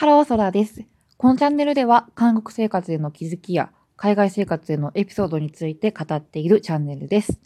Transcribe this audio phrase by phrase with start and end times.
[0.00, 0.82] ハローソラです。
[1.18, 7.38] このチャンネルでは韓国生活への気づきや海外生活へのエピソードについて語っているチャンネルです。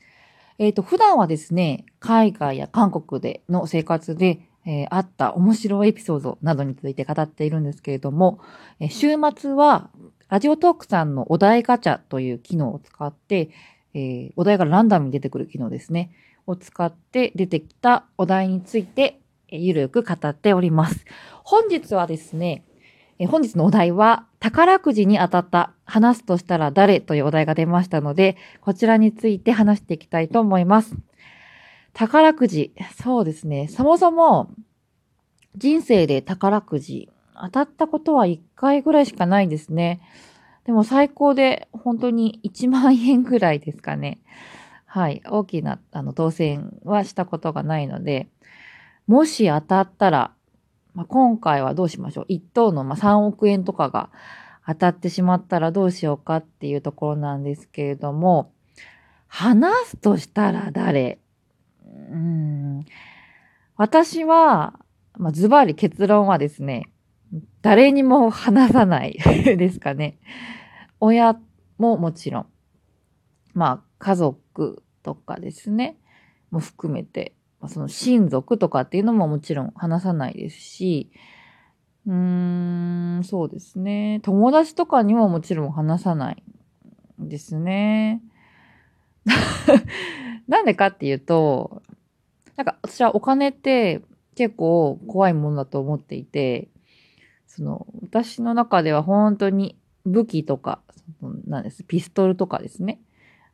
[0.59, 8.39] えっ、ー、と、普段はですね、海外や韓国での生活で、えー、あった面白いエピソードなどについて語っているんですけれども、
[8.79, 9.91] えー、週末は
[10.29, 13.51] ラジオトークさんのお題ガチャという機能を使って、
[13.95, 16.13] え、お題がランダムに出てくる機能ですね。
[16.47, 19.19] を使って出てきたお題について、
[19.57, 21.05] ゆるく語っております。
[21.43, 22.65] 本日はですね、
[23.19, 30.97] え、本日のお題は、宝くじに当たった、話すとしたら誰というお題が出ましたので、こちらについて話していきたいと思います。
[31.93, 32.73] 宝くじ。
[33.01, 33.69] そうですね。
[33.69, 34.51] そもそも、
[35.57, 37.09] 人生で宝くじ、
[37.41, 40.01] 当たったことは1回ぐらいしかないですね。
[40.65, 44.19] でも最高で本当に1万円ぐらいですかね。
[44.87, 45.23] はい。
[45.29, 48.29] 大きなあの当選はしたことがないので、
[49.07, 50.33] もし当たったら、
[50.95, 54.11] まあ、今回はどうしましょう？1等のま3億円とかが
[54.67, 58.53] 当たってしまったらどうしようかっていうところなんですけれども、
[59.29, 61.19] 話すとしたら誰？
[62.11, 62.85] うん。
[63.77, 64.79] 私は、
[65.19, 66.91] まあ、ズバリ結論はですね、
[67.61, 70.19] 誰にも話さない ですかね。
[71.01, 71.39] 親
[71.79, 72.47] ももちろん。
[73.53, 75.97] まあ、家族とかですね。
[76.51, 77.35] も含めて、
[77.69, 81.11] その親族とかっていうのももちろん話さないですし、
[82.07, 84.21] うーん、そうですね。
[84.23, 86.43] 友達とかにももちろん話さない
[87.19, 88.23] ですね。
[90.49, 91.83] なんでかっていうと、
[92.57, 94.03] なんか私はお金って
[94.35, 96.69] 結構怖いものだと思っていて、
[97.47, 100.81] その、私の中では本当に武器とか、
[101.47, 103.01] なんです、ピストルとかですね。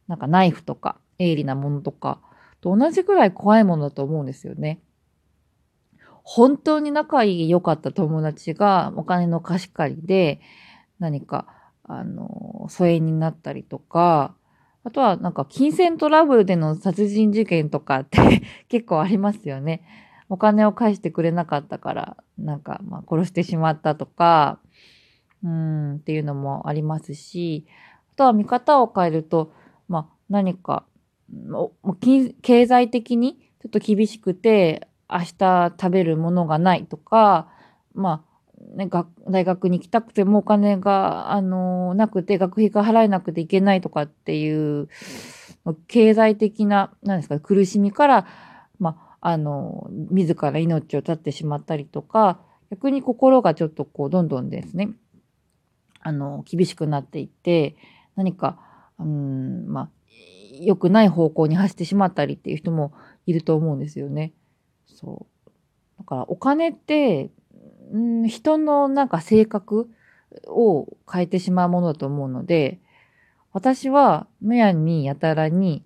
[0.08, 2.20] なんかナイフとか、鋭利なものとか、
[2.60, 4.80] と同じくらい怖いものだと思うんですよね。
[6.22, 10.40] 本当に仲良かった友達がお金の貸し借りで
[10.98, 11.46] 何か、
[11.84, 14.34] あの、疎遠になったりとか、
[14.84, 19.82] あとはなんか金銭トラブルでの殺人事件とかって 結構ありますよね。
[20.28, 24.60] お金を返してくれなかったから、なんかまあ殺してしまったとか、
[25.42, 27.66] うんっていうのもありますし、
[28.12, 29.52] あとは見方を変えると、
[29.88, 30.84] まあ何か、
[31.32, 37.48] もう経済的にちょっと厳しくて、明日食べるものがないとか、
[37.94, 38.30] まあ
[38.76, 38.88] ね、
[39.28, 44.88] 大学に行きたくてもお金が、あの、なくて、学費が払えなくていけないとかっていう、
[45.88, 48.26] 経済的な、何ですか、苦しみから、
[48.78, 54.90] まあ、あの、自ら命を絶ってしまったりとか、逆に心がちょっとこう、どんどんですね、
[56.00, 57.76] あの、厳しくなっていって、
[58.14, 58.58] 何か、
[58.98, 59.88] うん、まあ、
[60.50, 62.92] 良くない方向に走ってしまったりっていう人も
[63.26, 64.32] いると思うんですよね。
[64.86, 65.50] そう。
[65.98, 67.30] だからお金って、
[67.94, 69.88] ん、人のなんか性格
[70.46, 72.80] を変えてしまうものだと思うので、
[73.52, 75.84] 私はむやみやたらに、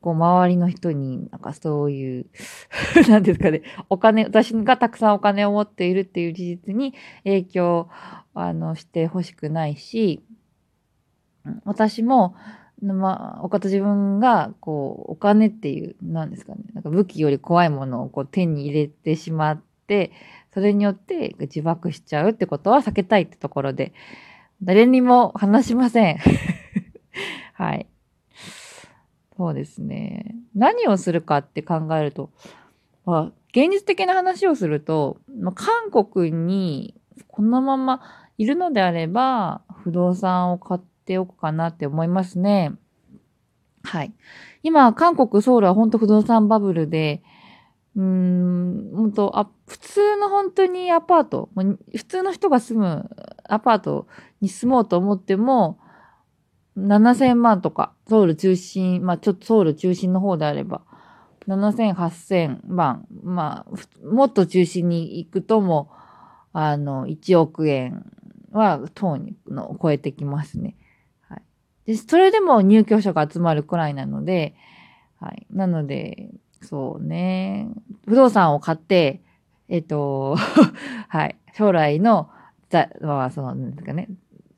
[0.00, 2.26] こう周りの人になんかそういう
[3.08, 6.94] なんですかね、お金、私がたくさんお金を持っているっていう事実に
[7.24, 7.88] 影響
[8.34, 10.22] あのしてほしくないし、
[11.64, 12.34] 私も、
[12.82, 20.12] まあ、お方自分が、こう、お金っていう、なんですかね、なんか武器より怖いものをこう手に入れてしまって、
[20.52, 23.92] それによって自爆しちゃうってことは避けたいってところで、
[24.62, 26.18] 誰にも話しません。
[27.54, 27.86] はい。
[29.36, 30.36] そうですね。
[30.54, 32.30] 何をするかって考えると、
[33.04, 36.94] まあ、現実的な話をすると、まあ、韓国に
[37.28, 38.00] このまま
[38.38, 42.72] いるのであれば、不動産を買っておくかなって思いますね。
[43.82, 44.12] はい。
[44.62, 47.22] 今、韓国、ソウルは本当不動産バブルで、
[47.96, 53.10] うーん、本当あ、普通の本当にアパート、普通の人が住む
[53.44, 54.06] アパート
[54.40, 55.78] に住もうと思っても、
[56.76, 60.82] 7000万とか、ソウル中心、まあちょっとソウル中心の方であれば、
[61.46, 65.90] 7000、8000万、まあ、もっと中心に行くとも、
[66.52, 68.04] あの、1億円
[68.50, 70.76] は、等にの超えてきますね。
[71.86, 74.54] で、それでも入居者が集まるくらいなので、
[75.20, 75.46] はい。
[75.50, 76.30] なので、
[76.62, 77.68] そうね。
[78.06, 79.22] 不動産を買って、
[79.68, 80.36] えっ、と、
[81.08, 81.36] はい。
[81.54, 82.30] 将来の、
[82.70, 84.08] ざ、まあ、その、なんですかね。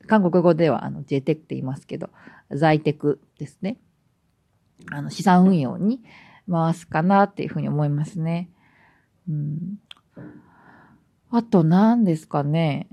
[0.07, 2.09] 韓国語では、あの、ジェテクって言いますけど、
[2.49, 3.77] 在宅ですね。
[4.91, 6.01] あの、資産運用に
[6.49, 8.49] 回すかなっていうふうに思いますね。
[9.29, 9.79] うん。
[11.29, 12.87] あと何ですかね。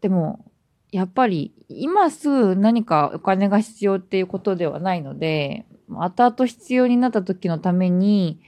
[0.00, 0.44] でも、
[0.90, 8.40] やっぱり今すぐ何かお金が必要っていうことではないので、後々必要になった時のために、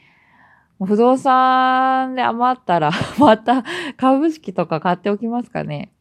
[0.79, 3.65] 不動産で余ったら、 また
[3.97, 5.93] 株式とか買っておきますかね。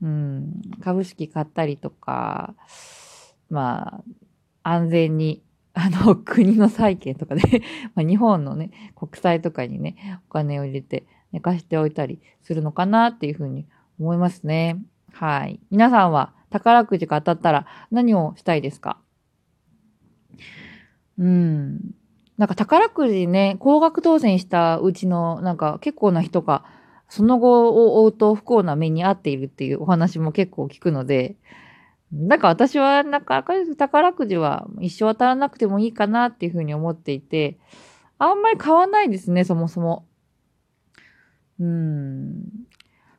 [0.00, 2.54] うん、株式買ったりとか、
[3.50, 4.02] ま
[4.62, 5.42] あ、安全に、
[5.74, 7.42] あの、国の債券とかで
[7.94, 13.66] まあ、日本のね、国債とかにね、お金を入れて寝かしておいたりするのかなっていうふうに
[13.98, 14.82] 思いますね。
[15.12, 15.60] はい。
[15.70, 18.98] 皆さんは宝くじが当たったら何をしたいですか？
[21.18, 21.94] うん。
[22.38, 26.64] なんか宝くじね、高額当選したうちのなんか結構な人が、
[27.08, 31.36] その後を追うと不幸な目に遭っているっていうお話も結構聞くので、
[32.10, 33.44] なんか私はなんか
[33.78, 37.58] 宝くじは一生当たらなくてもいいかなっていうふうに思っていて、
[38.18, 40.06] あんまり買わないですね、そもそも。
[41.60, 42.44] うん。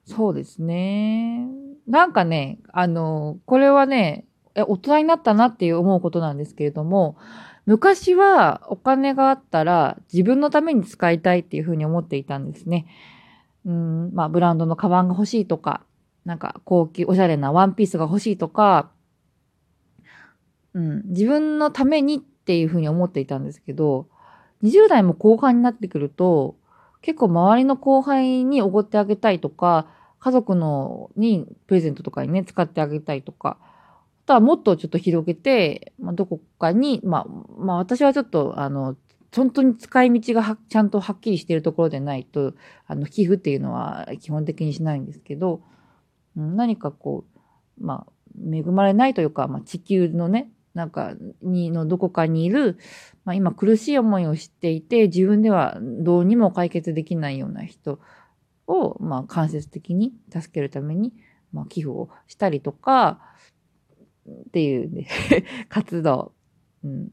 [0.06, 1.48] そうですね。
[1.88, 7.18] なんかね、あの、これはね、大人になったなっていう思うことなんですけれども、
[7.66, 12.86] 昔はお金があったら自分のために使いたいっていうふうに思っていたんですね。
[13.66, 15.82] うん、まあ、ブランドのカバンが欲しいとか、
[16.26, 18.92] なんか高級、おしゃれなワンピースが欲しいとか、
[20.74, 24.08] うん、自分のためにっていうふうに思っていたんですけど、
[24.64, 26.58] 20代も後半になってくると、
[27.04, 29.88] 結構周りの後輩におごってあげたいとか、
[30.20, 37.26] 家族のにプレゼントとかにね、使ってあげたいとか、あとはもっとちょっと広げて、まあ、どこかに、まあ、
[37.58, 38.96] まあ私はちょっと、あの、
[39.36, 42.54] 本当に使い道がちゃんとはっきりしているところでないと、
[42.88, 45.62] あの、寄付っていうのは基本的にしないんですけど、
[46.38, 47.26] 何かこ
[47.82, 48.12] う、まあ、
[48.50, 52.78] 恵まれないというか、まあ、地球のね、なんか、に、のどこかにいる、
[53.26, 58.00] まあ、今苦しい思いをしていて、自分ではどうにも解決できないような人
[58.68, 61.14] を、まあ、間接的に助けるために、
[61.52, 63.22] まあ、寄付をしたりとか、
[64.30, 65.08] っていう、ね、
[65.70, 66.34] 活動、
[66.84, 67.12] うん、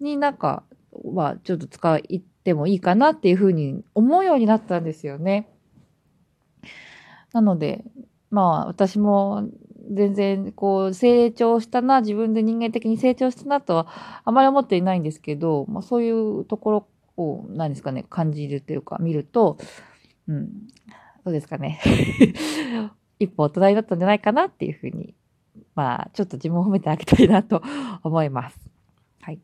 [0.00, 2.00] になんか、はちょっと使っ
[2.44, 5.48] てもいいかなっていうふうに思うようになったんですよね。
[7.32, 7.84] なので、
[8.30, 9.48] まあ私も
[9.90, 19.58] 全然こう成長したな、自分で人間的に成長したなとはあまり思っていないんですけど、まあそういうところを何ですかね、感じるというか見ると、
[20.28, 20.68] うん、
[21.24, 21.80] どうですかね。
[23.18, 25.14] 一歩大人になったんじゃないかなっていうふうに、
[25.74, 27.62] まあちょっと自分を褒めてあげたいなと
[28.04, 28.58] 思います。
[29.20, 29.40] はい。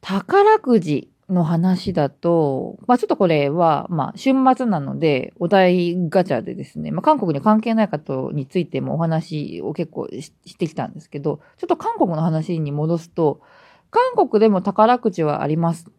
[0.00, 13.40] 宝くじの話だと、まあちょっとこれは、まあ週末なので、お題ガチャでですね、まあ韓国に関係ない方についてもお話を結構してきたんですけど、ちょっと韓国の話に戻すと、
[13.90, 15.90] 韓国でも宝くじはあります。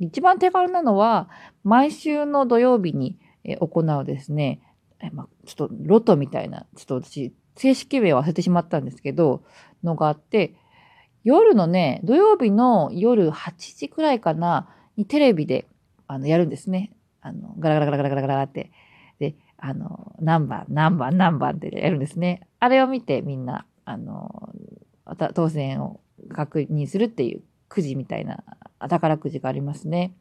[0.00, 1.28] 一番手軽なのは、
[1.64, 3.18] 毎週の土曜日に
[3.60, 4.60] 行うですね、
[5.12, 9.42] まあ、ちょっとロトみたいな、ちょっと私、正式名を忘れてしまったんですけど、
[9.82, 10.54] のがあって、
[11.24, 15.66] 夜のね、土曜日の夜8時くらいかな、にテレビで
[16.06, 16.92] あのやるんですね。
[17.20, 18.70] あの、ガラガラガラガラガラガラって。
[19.18, 22.46] で、あの、何番、何番、何番ってやるんですね。
[22.58, 24.50] あれを見てみんな、あの、
[25.34, 26.00] 当選を
[26.30, 28.44] 確認するっていうくじみたいな
[28.80, 30.14] 宝くじがありますね。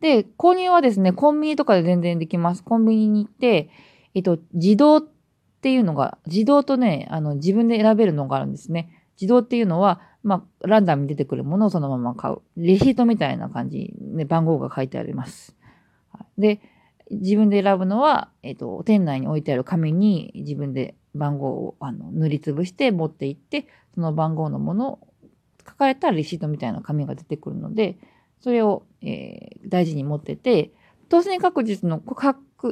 [0.00, 2.62] で、購入はですね、コンビニとかで全然できます。
[2.62, 3.70] コンビニに行って、
[4.14, 5.02] えっと、自動っ
[5.60, 8.90] ていうのが、自動とね、あの、自分で選べるのがあるんですね。
[9.20, 12.40] 自動っていうのは、まあ、ランダムに出てくるものをそのまま買う。
[12.58, 15.56] レシートみたいな感じで番号が書いてあります。
[16.36, 16.60] で、
[17.10, 24.98] 自分で選ぶのは、えっ、ー、と、店内に置いてある紙に自分で番号をあの塗りつぶして持って行って、その番号のものを
[25.66, 27.96] 書かれたレシートみたいな紙が出てくるので、
[28.40, 30.72] それを、えー、大事に持ってて、
[31.08, 32.00] 当選確実の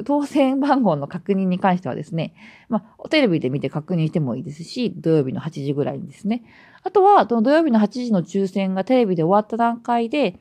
[0.05, 2.33] 当選番号の確認に関してはですね、
[2.67, 6.43] まあ、テレビで見て確認してもいいですし、土曜日の8時ぐらいにですね。
[6.83, 10.39] あとは、その土曜日の8時の抽選がテレビで終わった段階で、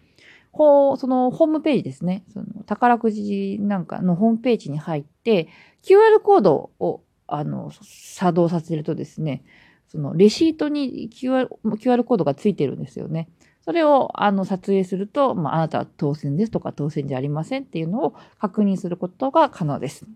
[0.53, 5.49] そのホームページですね、その宝くじなんかのホームページに入って、
[5.83, 9.45] QR コードをあの作動させるとですね、
[9.89, 13.29] そのレシートに QR, QR コードがついてるんですよね。
[13.67, 20.07] それをあの撮影すると、まあ、あなたは当選ですとか当選じゃありませんっていうのを確認することが可能です。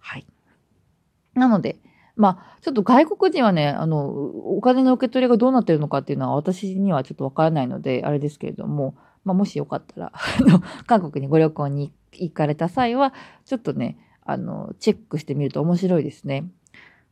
[0.00, 0.26] はい。
[1.34, 1.76] なので、
[2.16, 16.50] まあ、ちょっと外国人はね、あの、お金の受け取りがどうなってるのかっていうのは私にはちょっとわからないので、あれですけれども、まあ、もしよかったら、 あの、韓国にご旅行に行かれた際は、ちょっとね、あの、チェックしてみると面白いですね。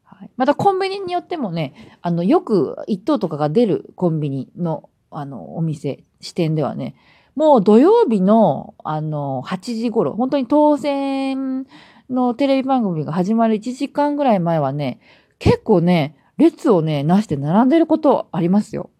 [0.03, 6.95] はい、またコンビニによってもね、あの、よく一等とかが出るコンビニのあの、お店、支店ではね、
[7.35, 11.67] もう土曜日の、あの、8時頃、本当に当選
[12.09, 15.01] のテレビ番組が始まる1時間ぐらい前はね、
[15.39, 18.91] 結構ね、列をね、なして並んでることありますよ。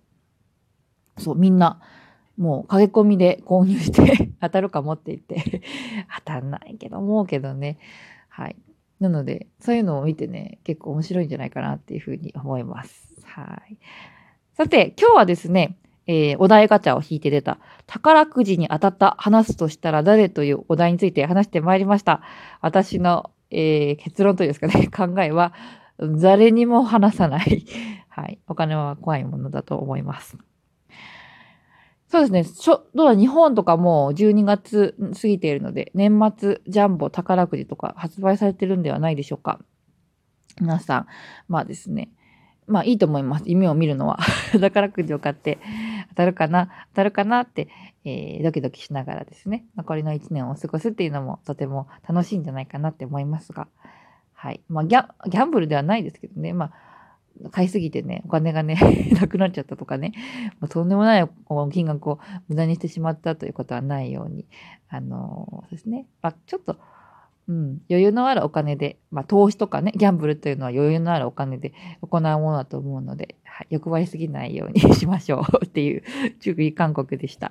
[1.19, 1.81] そう、みんな。
[2.37, 5.61] もう駆け込みで購入して 当たるかもって言って
[6.25, 7.79] 当たんないけど思うけどね。
[8.31, 8.57] はい。
[8.99, 13.21] なので、そういうのを見てね、結構面白いんじゃないかなっていうふうに思います。
[13.25, 13.77] はい。
[14.55, 15.77] さて、今日はですね、
[16.07, 22.23] えー、お題ガチャを引いて出た、宝くじに当たった話すとしたら誰というお題について話してまいりました。
[22.61, 25.53] 私の、えー、結論というですかね、 考えは、
[25.99, 27.67] 誰にも話さない
[28.09, 28.39] はい。
[28.49, 30.39] お金は怖いものだと思います。
[32.09, 32.45] そうですね。
[32.45, 39.61] しょ、どうだ、日本とかもう12月過ぎているので、年末ジャンボ宝くじとか発売されてるんではないでしょうか。
[40.61, 41.07] 皆さん、
[41.47, 42.11] まあですね。
[42.67, 43.45] まあいいと思います。
[43.47, 44.19] 夢を見るのは。
[44.61, 45.59] 宝くじを買って
[46.21, 47.69] たるかな、当たるかなって、
[48.05, 53.69] えー、ドキドキしながらですね、残りの1年を過ごすっていうのもとても楽しいんじゃないかなって思いますが。
[54.35, 54.63] はい。
[54.69, 56.53] まあギャンブルではないですけどね。
[56.53, 56.73] まあ
[57.51, 58.77] 買いすぎてね、お金がね、
[59.19, 60.13] なくなっちゃったとかね、
[60.61, 61.29] もうとんでもない
[61.73, 64.47] 金額を無駄にしてしまったということはないように、
[64.89, 66.77] あのー、ですね、まあ、ちょっと、
[67.51, 76.05] うん、余裕のあるお金で、まあ、投資とかね、ギャンブルというのは余裕のあるお金で行うものだと思うので、はい、欲張りすぎないようにしましょうっていう
[76.39, 77.51] 注意勧告でした。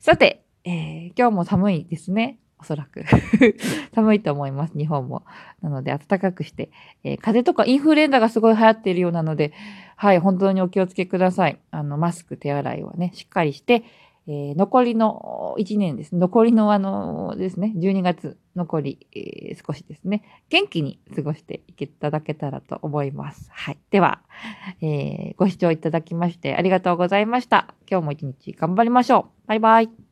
[0.00, 2.38] さて、えー、今日も寒いですね。
[2.58, 3.04] おそらく
[3.94, 5.22] 寒いと思います、日本も。
[5.62, 6.70] なので、暖かくして、
[7.04, 9.52] えー、風邪とかインフルエンザがすごい流行っているようなので、
[9.94, 11.60] はい、本当にお気をつけください。
[11.70, 13.84] あの、マスク、手洗いはね、しっかりして、
[14.26, 16.14] えー、残りの1年です。
[16.14, 23.50] 残りのあのですね、12月残り、えー、少しですね、元気に過ごしていただけたらと思います。
[23.52, 23.78] はい。
[23.90, 24.20] では、
[24.82, 27.74] えー、ご視聴いただきましてありがとうございました。
[27.90, 29.48] 今日も一日頑張りましょう。
[29.48, 30.09] バイバイ。